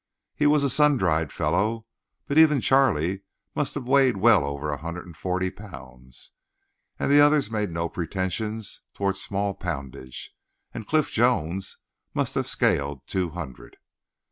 He 0.33 0.47
was 0.47 0.63
a 0.63 0.69
sun 0.71 0.97
dried 0.97 1.31
fellow, 1.31 1.85
but 2.25 2.39
even 2.39 2.59
Charlie 2.59 3.21
must 3.53 3.75
have 3.75 3.87
weighed 3.87 4.17
well 4.17 4.43
over 4.43 4.71
a 4.71 4.77
hundred 4.79 5.05
and 5.05 5.15
forty 5.15 5.51
pounds; 5.51 6.31
the 6.97 7.21
others 7.23 7.51
made 7.51 7.69
no 7.69 7.87
pretensions 7.87 8.81
toward 8.95 9.15
small 9.15 9.53
poundage, 9.53 10.31
and 10.73 10.87
Cliff 10.87 11.11
Jones 11.11 11.77
must 12.15 12.33
have 12.33 12.47
scaled 12.47 13.05
two 13.05 13.29
hundred. 13.29 13.77